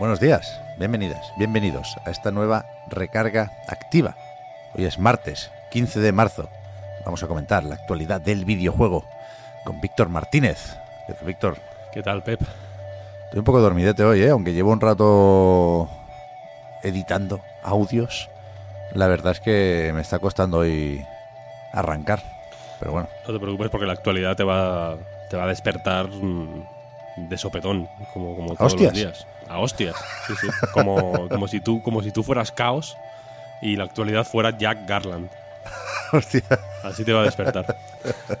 [0.00, 4.16] Buenos días, bienvenidas, bienvenidos a esta nueva recarga activa.
[4.74, 6.48] Hoy es martes, 15 de marzo.
[7.04, 9.04] Vamos a comentar la actualidad del videojuego
[9.62, 10.74] con Víctor Martínez.
[11.06, 11.56] ¿Qué tal, Víctor?
[11.92, 12.40] ¿Qué tal, Pep?
[13.24, 14.30] Estoy un poco dormidete hoy, ¿eh?
[14.30, 15.90] aunque llevo un rato
[16.82, 18.30] editando audios.
[18.94, 21.04] La verdad es que me está costando hoy
[21.74, 22.22] arrancar.
[22.78, 24.96] Pero bueno, No te preocupes porque la actualidad te va,
[25.28, 26.79] te va a despertar mm,
[27.16, 28.92] de sopetón, como, como todos hostias?
[28.92, 29.26] los días.
[29.48, 30.46] A hostias, sí, sí.
[30.72, 32.96] Como, como, si tú, como si tú fueras caos
[33.60, 35.28] y la actualidad fuera Jack Garland.
[36.12, 36.42] hostia,
[36.84, 37.76] Así te va a despertar.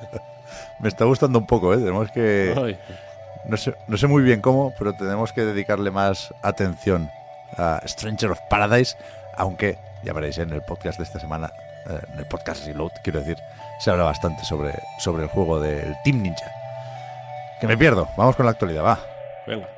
[0.78, 1.78] me está gustando un poco, ¿eh?
[1.78, 2.54] Tenemos que...
[2.56, 2.78] Ay,
[3.44, 7.10] No sé, no sé muy bien cómo, pero tenemos que dedicarle más atención
[7.56, 8.96] a Stranger of Paradise,
[9.36, 11.52] aunque ya veréis en el podcast de esta semana,
[11.88, 13.36] eh, en el podcast Reload, quiero decir,
[13.80, 16.52] se habla bastante sobre, sobre el juego del Team Ninja.
[17.60, 18.98] Que me pierdo, vamos con la actualidad, va.
[19.46, 19.68] venga.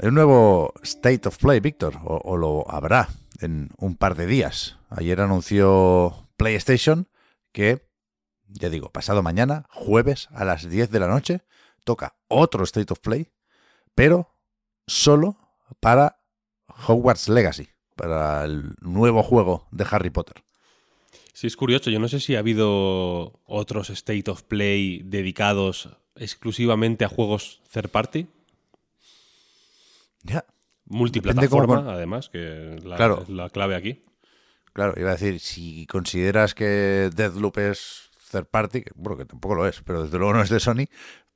[0.00, 3.08] Un nuevo State of Play, Víctor, o, o lo habrá
[3.40, 4.78] en un par de días.
[4.88, 7.08] Ayer anunció PlayStation
[7.52, 7.86] que,
[8.46, 11.42] ya digo, pasado mañana, jueves a las 10 de la noche,
[11.84, 13.30] toca otro State of Play,
[13.98, 14.32] pero
[14.86, 15.36] solo
[15.80, 16.20] para
[16.86, 20.44] Hogwarts Legacy, para el nuevo juego de Harry Potter.
[21.32, 21.90] Sí, es curioso.
[21.90, 27.88] Yo no sé si ha habido otros State of Play dedicados exclusivamente a juegos third
[27.90, 28.26] party.
[30.22, 30.44] Ya,
[30.86, 33.22] Multiplataforma, cómo- además, que es la, Claro.
[33.22, 34.04] es la clave aquí.
[34.72, 39.66] Claro, iba a decir, si consideras que Deathloop es third party, bueno, que tampoco lo
[39.66, 40.86] es, pero desde luego no es de Sony,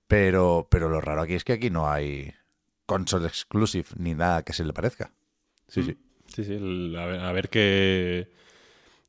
[0.06, 2.33] pero, pero lo raro aquí es que aquí no hay
[2.92, 5.12] console exclusive ni nada que se le parezca.
[5.69, 5.97] Sí, sí.
[6.26, 8.28] Sí, sí, el- a ver, a ver qué,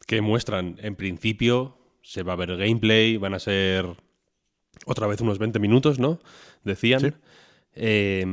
[0.08, 0.78] qué muestran.
[0.82, 3.86] En principio se va a ver gameplay, van a ser
[4.86, 6.20] otra vez unos 20 minutos, ¿no?
[6.64, 7.00] Decían.
[7.00, 7.12] Sí.
[7.76, 8.26] Eh,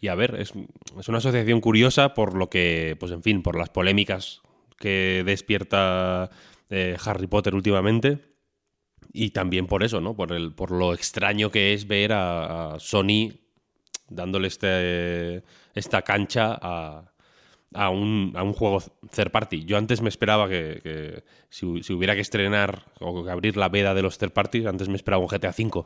[0.00, 0.52] y a ver, es,
[0.98, 4.40] es una asociación curiosa por lo que, pues en fin, por las polémicas
[4.78, 6.30] que despierta
[6.70, 8.18] eh, Harry Potter últimamente.
[9.12, 10.14] Y también por eso, ¿no?
[10.14, 13.39] Por, el, por lo extraño que es ver a, a Sony
[14.10, 15.42] dándole este,
[15.74, 17.10] esta cancha a,
[17.72, 19.64] a un, a un juego third party.
[19.64, 23.94] Yo antes me esperaba que, si, si hubiera que estrenar o que abrir la veda
[23.94, 25.84] de los third parties, antes me esperaba un GTA V,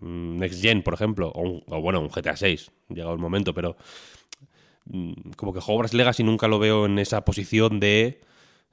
[0.00, 3.76] mm, Next Gen, por ejemplo, o, bueno, un GTA 6, llegado el momento, pero
[4.86, 8.20] mm, como que Hogwarts Legacy nunca lo veo en esa posición de,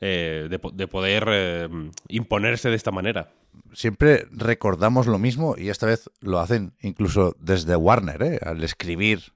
[0.01, 1.69] eh, de, po- de poder eh,
[2.07, 3.31] imponerse de esta manera.
[3.73, 8.39] Siempre recordamos lo mismo y esta vez lo hacen incluso desde Warner, ¿eh?
[8.43, 9.33] al escribir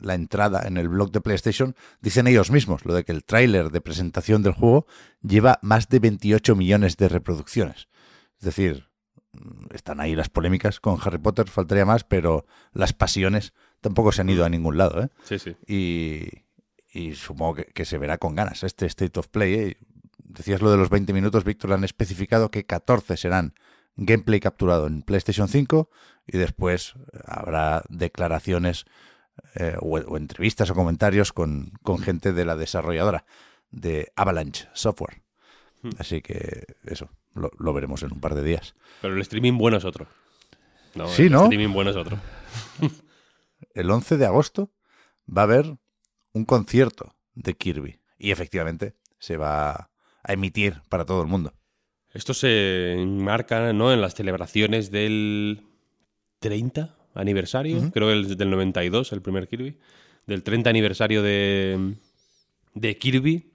[0.00, 3.70] la entrada en el blog de PlayStation, dicen ellos mismos lo de que el tráiler
[3.70, 4.86] de presentación del juego
[5.22, 7.88] lleva más de 28 millones de reproducciones.
[8.38, 8.88] Es decir,
[9.32, 14.20] mm, están ahí las polémicas con Harry Potter, faltaría más, pero las pasiones tampoco se
[14.20, 15.02] han ido a ningún lado.
[15.02, 15.08] ¿eh?
[15.24, 15.56] Sí, sí.
[15.66, 16.28] Y,
[16.92, 19.54] y supongo que, que se verá con ganas este State of Play.
[19.54, 19.76] ¿eh?
[20.28, 23.54] Decías lo de los 20 minutos, Víctor, han especificado que 14 serán
[23.96, 25.88] gameplay capturado en PlayStation 5
[26.26, 26.94] y después
[27.24, 28.84] habrá declaraciones
[29.54, 33.24] eh, o, o entrevistas o comentarios con, con gente de la desarrolladora
[33.70, 35.22] de Avalanche Software.
[35.98, 38.74] Así que eso, lo, lo veremos en un par de días.
[39.02, 40.08] Pero el streaming bueno es otro.
[40.94, 41.44] No, Sí, el ¿no?
[41.44, 42.18] streaming bueno es otro.
[43.74, 44.70] El 11 de agosto
[45.26, 45.78] va a haber
[46.32, 49.90] un concierto de Kirby y efectivamente se va
[50.26, 51.52] a emitir para todo el mundo.
[52.12, 53.92] Esto se enmarca ¿no?
[53.92, 55.62] en las celebraciones del
[56.40, 59.78] 30 aniversario, creo que el del 92, el primer Kirby,
[60.26, 61.94] del 30 aniversario de,
[62.74, 63.52] de Kirby,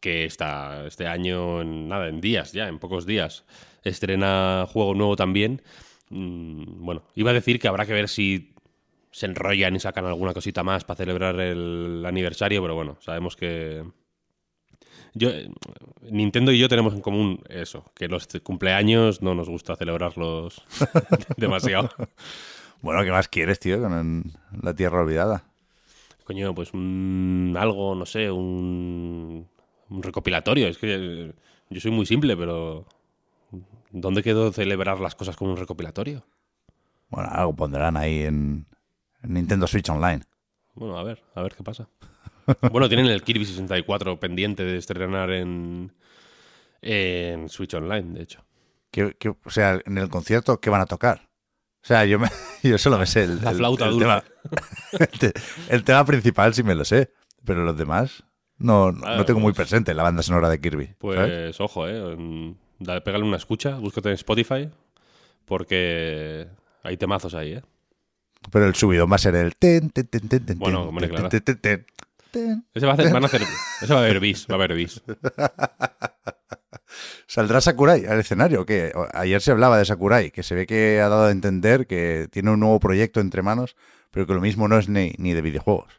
[0.00, 3.44] que está este año, en, nada, en días ya, en pocos días,
[3.82, 5.62] estrena juego nuevo también.
[6.10, 8.54] Mm, Bueno, iba a decir que habrá que ver si
[9.10, 13.84] se enrollan y sacan alguna cosita más para celebrar el aniversario, pero bueno, sabemos que...
[15.14, 15.30] Yo,
[16.02, 20.62] Nintendo y yo tenemos en común eso, que los cumpleaños no nos gusta celebrarlos
[21.36, 21.88] demasiado.
[22.82, 25.44] Bueno, ¿qué más quieres, tío, con la Tierra Olvidada?
[26.24, 29.46] Coño, pues un algo, no sé, un,
[29.88, 30.68] un recopilatorio.
[30.68, 31.32] Es que eh,
[31.70, 32.86] yo soy muy simple, pero
[33.90, 36.24] ¿dónde quedó celebrar las cosas con un recopilatorio?
[37.08, 38.66] Bueno, algo pondrán ahí en,
[39.22, 40.22] en Nintendo Switch Online.
[40.74, 41.88] Bueno, a ver, a ver qué pasa.
[42.70, 45.92] Bueno, tienen el Kirby 64 pendiente de estrenar en,
[46.82, 48.44] en Switch Online, de hecho.
[48.90, 51.28] ¿Qué- qué- o sea, en el concierto, ¿qué van a tocar?
[51.82, 52.28] O sea, yo, me,
[52.62, 54.22] yo solo me sé el, La flauta el tema,
[54.92, 55.32] el, te-
[55.68, 57.12] el tema principal sí me lo sé,
[57.44, 58.24] pero los demás
[58.56, 60.94] no, no Ah, tengo muy pues- presente la banda sonora de Kirby.
[60.98, 61.60] Pues ¿sabes?
[61.60, 62.54] ojo, eh.
[62.78, 64.68] Dale, pégale una escucha, búscate en Spotify,
[65.44, 66.48] porque
[66.82, 67.62] hay temazos ahí, eh.
[68.50, 69.56] Pero el subidón va a ser el...
[69.56, 71.86] ten, ten, ten, ten, ten, Bueno, ten, ten, ten, ten, ten,
[72.34, 72.66] ten.
[72.74, 73.42] Ese va a hacer, van a hacer,
[73.82, 75.02] ese va a haber bis, va a haber bis.
[77.26, 78.64] ¿Saldrá Sakurai al escenario?
[78.66, 82.28] que Ayer se hablaba de Sakurai, que se ve que ha dado a entender que
[82.30, 83.76] tiene un nuevo proyecto entre manos,
[84.10, 85.92] pero que lo mismo no es ni, ni de videojuegos.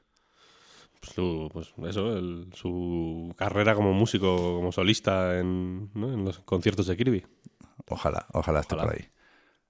[1.02, 6.14] Pues, su- pues eso, el- su carrera como músico, como solista en, ¿no?
[6.14, 7.26] en los conciertos de Kirby.
[7.90, 8.92] Ojalá, ojalá esté Ojalá.
[8.92, 9.10] por ahí.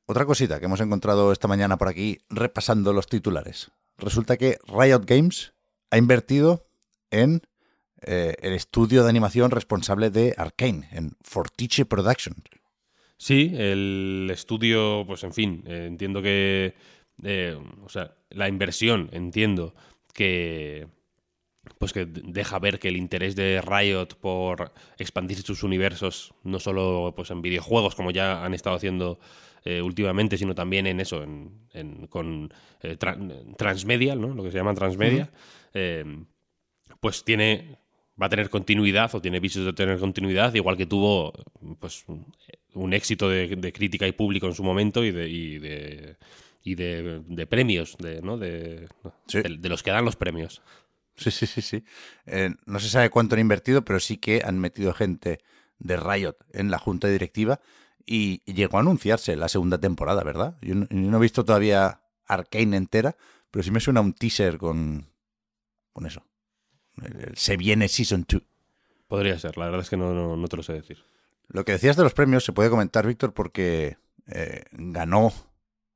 [0.06, 3.72] Otra cosita que hemos encontrado esta mañana por aquí, repasando los titulares.
[3.98, 5.54] Resulta que Riot Games
[5.96, 6.68] ha invertido
[7.10, 7.42] en
[8.02, 12.44] eh, el estudio de animación responsable de Arkane, en Fortiche Productions.
[13.18, 16.74] Sí, el estudio, pues en fin, eh, entiendo que,
[17.24, 19.74] eh, o sea, la inversión, entiendo
[20.14, 20.88] que,
[21.80, 27.14] pues que deja ver que el interés de Riot por expandir sus universos, no solo
[27.16, 29.20] pues en videojuegos como ya han estado haciendo
[29.64, 32.54] eh, últimamente, sino también en eso, en, en- con
[32.84, 34.34] eh, tran- transmedia, ¿no?
[34.36, 35.32] Lo que se llama transmedia,
[35.74, 36.06] eh,
[37.00, 37.78] pues tiene
[38.22, 41.34] va a tener continuidad o tiene visos de tener continuidad, igual que tuvo
[41.80, 42.06] pues
[42.74, 46.16] un, éxito de, de crítica y público en su momento y de y de,
[46.64, 48.38] y de, de premios, de, ¿no?
[49.28, 49.42] Sí.
[49.42, 50.62] de, de los que dan los premios.
[51.18, 51.84] Sí, sí, sí, sí.
[52.26, 55.40] Eh, no se sabe cuánto han invertido, pero sí que han metido gente
[55.80, 57.60] de Riot en la junta directiva
[58.06, 60.58] y llegó a anunciarse la segunda temporada, ¿verdad?
[60.62, 63.16] Yo no, yo no he visto todavía Arkane entera,
[63.52, 65.08] pero sí me suena un teaser con,
[65.94, 66.24] con eso.
[67.02, 68.42] El- el Se viene Season 2.
[69.08, 70.98] Podría ser, la verdad es que no, no, no te lo sé decir.
[71.48, 73.98] Lo que decías de los premios se puede comentar, Víctor, porque
[74.28, 75.32] eh, ganó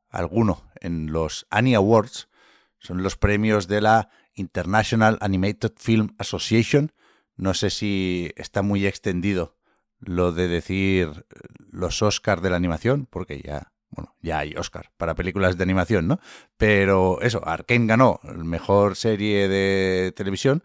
[0.09, 2.29] alguno en los Annie Awards.
[2.77, 4.09] Son los premios de la
[4.39, 6.91] International Animated Film Association.
[7.35, 9.57] No sé si está muy extendido
[9.99, 11.39] lo de decir eh,
[11.71, 16.07] los Oscars de la animación, porque ya, bueno, ya hay Oscar para películas de animación,
[16.07, 16.19] ¿no?
[16.57, 20.63] Pero eso, Arkane ganó mejor serie de televisión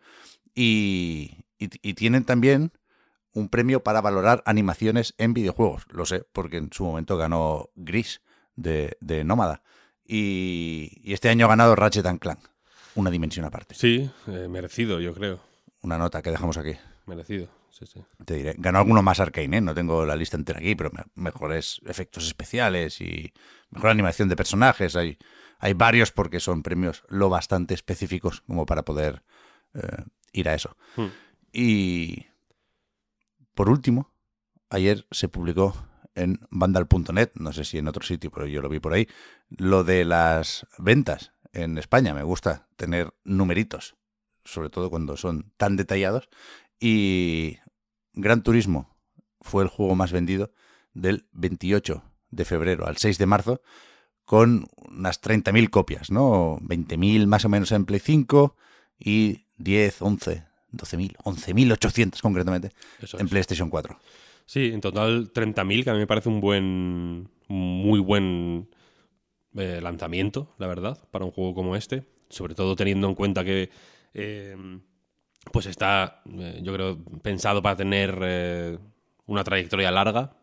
[0.55, 1.41] y,
[1.97, 2.73] tienen también
[3.33, 5.87] un premio para valorar animaciones en videojuegos.
[5.91, 8.21] Lo sé, porque en su momento ganó Gris
[8.55, 9.63] de, Nómada.
[10.05, 12.41] Y, y este año ha ganado Ratchet and Clank,
[12.95, 13.75] una dimensión aparte.
[13.75, 15.41] Sí, eh, merecido, yo creo.
[15.83, 16.73] Una nota que dejamos aquí.
[17.07, 18.03] Merecido, sí, sí.
[18.25, 18.55] Te diré.
[18.57, 19.61] Ganó alguno más Arkane, ¿eh?
[19.61, 23.33] no tengo la lista entera aquí, pero me- mejores efectos especiales y
[23.71, 24.97] mejor animación de personajes.
[24.97, 25.19] Hay,
[25.59, 29.23] hay varios porque son premios lo bastante específicos como para poder
[29.75, 30.77] eh, ir a eso.
[30.97, 31.09] Hmm.
[31.53, 32.27] Y
[33.55, 34.11] por último,
[34.71, 38.81] ayer se publicó en vandal.net, no sé si en otro sitio, pero yo lo vi
[38.81, 39.07] por ahí,
[39.51, 42.13] lo de las ventas en España.
[42.13, 43.97] Me gusta tener numeritos,
[44.45, 46.29] sobre todo cuando son tan detallados.
[46.79, 47.59] Y
[48.13, 48.95] Gran Turismo
[49.41, 50.53] fue el juego más vendido
[50.93, 53.63] del 28 de febrero al 6 de marzo,
[54.25, 56.59] con unas 30.000 copias, ¿no?
[56.61, 58.57] 20.000 más o menos en Play 5
[58.99, 62.71] y 10, 11, 12.000, 11.800 concretamente
[63.01, 63.31] Eso en es.
[63.31, 63.99] PlayStation 4.
[64.47, 68.69] Sí, en total 30.000, que a mí me parece un buen, muy buen
[69.57, 72.05] eh, lanzamiento, la verdad, para un juego como este.
[72.29, 73.71] Sobre todo teniendo en cuenta que
[74.15, 74.57] eh,
[75.53, 78.79] pues está, eh, yo creo, pensado para tener eh,
[79.27, 80.37] una trayectoria larga,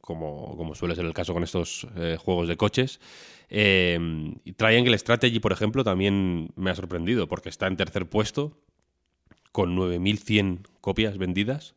[0.00, 1.86] como, como suele ser el caso con estos
[2.18, 3.00] juegos de coches.
[3.48, 3.98] Eh,
[4.44, 8.56] y Triangle Strategy, por ejemplo, también me ha sorprendido, porque está en tercer puesto,
[9.52, 11.74] con 9.100 copias vendidas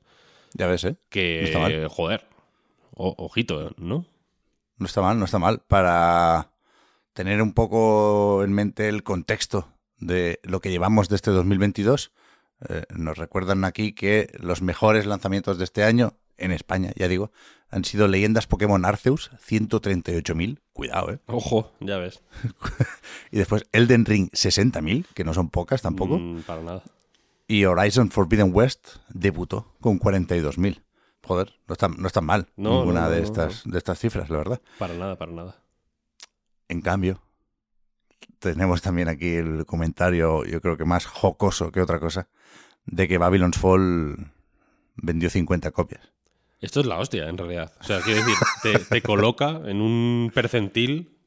[0.54, 0.96] Ya ves, ¿eh?
[1.10, 1.42] que,
[1.84, 2.26] No joder,
[2.96, 4.06] o- ojito, ¿no?
[4.78, 5.60] No está mal, no está mal.
[5.68, 6.52] Para
[7.14, 12.12] tener un poco en mente el contexto de lo que llevamos de este 2022,
[12.70, 17.32] eh, nos recuerdan aquí que los mejores lanzamientos de este año, en España, ya digo,
[17.70, 21.20] han sido Leyendas Pokémon Arceus, 138.000, cuidado, ¿eh?
[21.26, 22.22] Ojo, ya ves.
[23.32, 26.20] Y después Elden Ring, 60.000, que no son pocas tampoco.
[26.20, 26.84] Mm, para nada.
[27.48, 30.82] Y Horizon Forbidden West debutó con 42.000.
[31.26, 34.38] Joder, no está, no mal No, ninguna no, no, de, estas, de estas cifras, la
[34.38, 34.62] verdad.
[34.78, 35.56] Para nada, para nada.
[36.68, 37.22] En cambio,
[38.40, 42.28] tenemos también aquí el comentario, yo creo que más jocoso que otra cosa,
[42.86, 44.32] de que Babylon's Fall
[44.96, 46.02] vendió 50 copias.
[46.60, 47.74] Esto es la hostia, en realidad.
[47.80, 51.18] O sea, quiero decir, te, te coloca en un percentil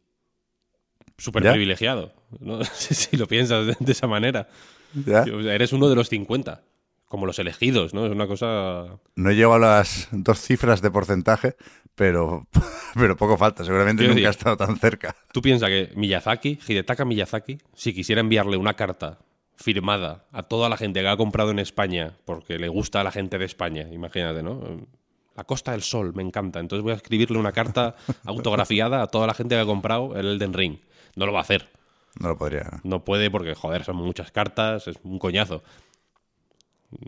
[1.19, 2.13] súper privilegiado.
[2.41, 2.63] ¿no?
[2.75, 4.49] Si, si lo piensas de, de esa manera.
[4.95, 5.25] ¿Ya?
[5.25, 6.63] Eres uno de los 50.
[7.09, 8.07] Como los elegidos, ¿no?
[8.07, 8.99] Es una cosa.
[9.15, 11.57] No llego a las dos cifras de porcentaje,
[11.95, 12.47] pero,
[12.95, 13.65] pero poco falta.
[13.65, 15.15] Seguramente Quiero nunca ha estado tan cerca.
[15.33, 19.19] Tú piensas que Miyazaki, Hidetaka Miyazaki, si quisiera enviarle una carta
[19.57, 23.11] firmada a toda la gente que ha comprado en España, porque le gusta a la
[23.11, 24.87] gente de España, imagínate, ¿no?
[25.35, 26.61] La Costa del Sol, me encanta.
[26.61, 30.27] Entonces voy a escribirle una carta autografiada a toda la gente que ha comprado el
[30.27, 30.79] Elden Ring.
[31.15, 31.69] No lo va a hacer.
[32.19, 32.81] No lo podría.
[32.83, 35.63] No puede porque, joder, son muchas cartas, es un coñazo.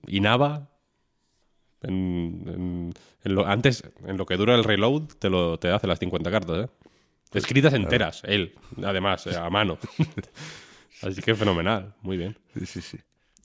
[0.07, 0.69] Y Nava,
[1.83, 5.87] en, en- en lo, antes, en lo que dura el reload, te, lo, te hace
[5.87, 6.69] las 50 cartas, ¿eh?
[7.35, 9.79] Escritas enteras, él, además, eh, a mano.
[11.03, 12.39] Así que fenomenal, muy bien.
[12.59, 12.99] Sí, sí, sí.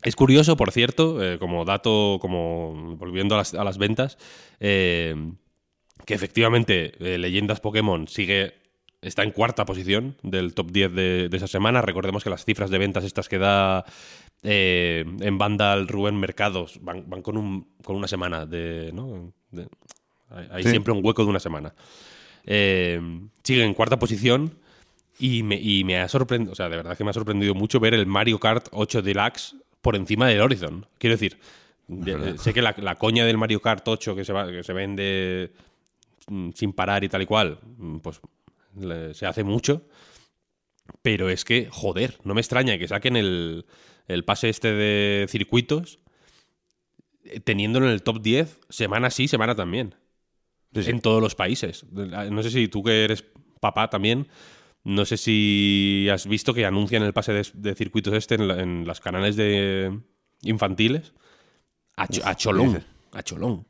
[0.04, 4.18] Es curioso, por cierto, eh, como dato, como volviendo a las, a las ventas,
[4.60, 5.16] eh,
[6.06, 8.54] que efectivamente eh, Leyendas Pokémon sigue
[9.04, 11.82] está en cuarta posición del top 10 de, de esa semana.
[11.82, 13.86] Recordemos que las cifras de ventas estas que da
[14.44, 18.92] eh, en Vandal Rubén Mercados van, van con, un, con una semana de...
[18.94, 19.32] ¿no?
[19.52, 19.68] De-
[20.52, 20.70] hay Sí.
[20.72, 21.74] siempre un hueco de una semana.
[22.46, 23.00] Eh,
[23.44, 24.58] sigue en cuarta posición
[25.20, 27.80] y me, y me ha sorprendido, o sea, de verdad que me ha sorprendido mucho
[27.80, 30.86] ver el Mario Kart 8 Deluxe por encima del Horizon.
[30.98, 31.38] Quiero decir,
[31.88, 34.74] de- sé que la, la coña del Mario Kart 8 que se, va- que se
[34.74, 35.52] vende
[36.28, 38.20] mm, sin parar y tal y cual, mm, pues
[38.80, 39.88] le- se hace mucho.
[41.02, 43.66] Pero es que, joder, no me extraña que saquen el,
[44.08, 46.00] el pase este de circuitos
[47.24, 49.96] eh, teniéndolo en el top 10 semana sí, semana también
[50.74, 50.90] Sí, sí.
[50.92, 51.86] en todos los países.
[51.92, 53.24] No sé si tú que eres
[53.60, 54.28] papá también,
[54.84, 58.60] no sé si has visto que anuncian el pase de, de circuitos este en, la-
[58.62, 60.00] en las canales de
[60.42, 61.14] infantiles.
[61.96, 62.84] A, a cholón.
[63.12, 63.68] A cholón.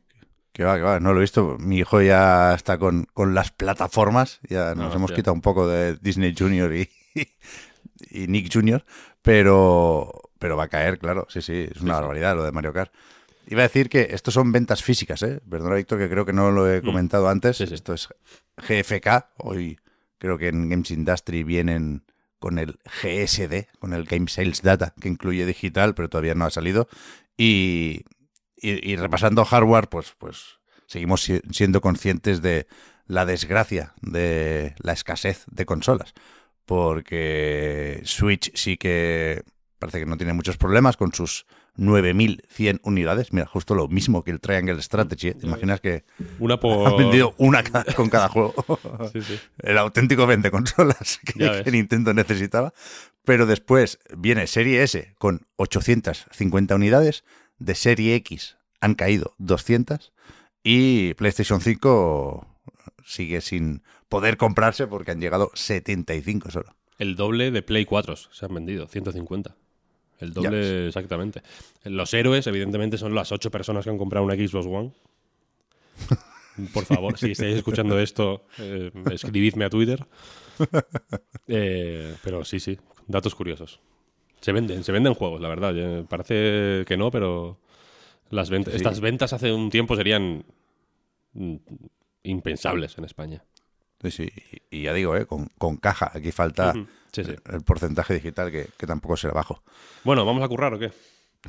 [0.54, 1.58] Que va, que va, no lo he visto.
[1.60, 4.40] Mi hijo ya está con, con las plataformas.
[4.48, 5.16] Ya nos Ah, hemos hostia.
[5.16, 6.90] quitado un poco de Disney Junior y,
[8.12, 8.86] y Nick Junior.
[9.24, 11.26] Pero, pero va a caer, claro.
[11.30, 12.02] Sí, sí, es una sí.
[12.02, 12.94] barbaridad lo de Mario Kart.
[13.48, 15.42] Iba a decir que esto son ventas físicas, ¿eh?
[15.50, 17.60] Perdona, Víctor, que creo que no lo he comentado antes.
[17.60, 17.64] Mm.
[17.64, 17.74] Sí, sí.
[17.74, 18.08] Esto es
[18.58, 19.26] GFK.
[19.38, 19.80] Hoy
[20.20, 22.04] creo que en Games Industry vienen
[22.40, 26.52] con el GSD, con el Game Sales Data, que incluye digital, pero todavía no ha
[26.52, 26.88] salido.
[27.38, 28.04] Y,
[28.64, 32.68] y- y repasando hardware, pues, pues seguimos si- siendo conscientes de
[33.06, 36.14] la desgracia de la escasez de consolas.
[36.66, 39.44] Porque Switch sí que
[39.80, 43.34] parece que no tiene muchos problemas con sus 9.100 unidades.
[43.34, 45.30] Mira, justo lo mismo que el Triangle Strategy.
[45.30, 45.34] ¿eh?
[45.34, 46.04] ¿Te imaginas que
[46.40, 46.88] Una por.
[46.88, 47.64] han vendido una
[47.96, 48.54] con cada juego?
[49.12, 49.40] Sí, sí.
[49.60, 52.74] el auténtico vende consolas que Nintendo necesitaba.
[53.26, 57.24] Pero después viene Serie S con 850 unidades,
[57.60, 60.14] de Serie X han caído 200
[60.64, 62.48] y PlayStation 5
[63.06, 66.76] sigue sin poder comprarse porque han llegado 75 solo.
[67.00, 69.56] El doble de Play 4 se han vendido, 150.
[70.20, 71.42] El doble exactamente.
[71.84, 74.94] Los héroes, evidentemente, son las ocho personas que han comprado una Xbox One.
[76.74, 80.06] Por favor, si estáis escuchando esto, eh, escribidme a Twitter.
[81.46, 83.82] Eh, pero sí, sí, datos curiosos.
[84.44, 85.74] Se venden, se venden juegos, la verdad.
[85.76, 87.58] Eh, Parece que no, pero
[88.30, 88.78] las ventas, Sí.
[88.78, 90.44] estas ventas hace un tiempo serían
[91.34, 91.56] mm,
[92.24, 93.44] impensables en España.
[94.02, 94.30] Sí, sí,
[94.70, 95.26] y ya digo, ¿eh?
[95.26, 96.12] con, con caja.
[96.14, 96.74] Aquí falta
[97.14, 97.22] sí.
[97.22, 99.64] el porcentaje digital que, que tampoco será bajo.
[100.04, 100.92] Bueno, ¿vamos a currar o qué?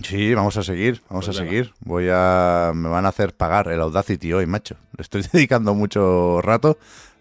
[0.03, 1.51] Sí, vamos a seguir, vamos Pues a venga.
[1.53, 1.73] seguir.
[1.81, 2.73] Voy a.
[2.75, 4.77] Me van a hacer pagar el Audacity hoy, macho.
[4.97, 6.79] Le estoy dedicando mucho rato,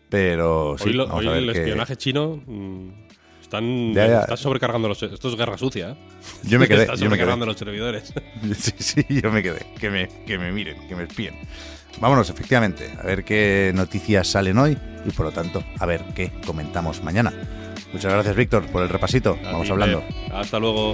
[0.09, 0.89] pero sí.
[0.89, 2.89] hoy lo- vamos hoy a ver el espionaje chino mm,
[3.57, 4.19] están, Ya, ya.
[4.21, 5.01] están sobrecargando los...
[5.03, 5.95] Esto es guerra sucia, ¿eh?
[6.43, 8.13] Yo me quedé, Están sobrecargando los servidores.
[8.57, 9.65] Sí, sí, yo me quedé.
[9.79, 11.35] Que me, que me miren, que me espíen.
[11.99, 16.31] Vámonos, efectivamente, a ver qué noticias salen hoy y por lo tanto, a ver qué
[16.45, 17.31] comentamos mañana.
[17.93, 19.37] Muchas gracias, Víctor, por el repasito.
[19.45, 20.03] A Vamos hablando.
[20.33, 20.93] Hasta luego.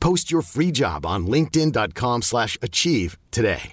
[0.00, 3.72] Post your free job on linkedin.com slash achieve today.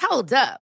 [0.00, 0.63] Hold up.